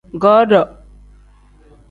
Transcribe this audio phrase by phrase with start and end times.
[0.23, 0.61] Godo.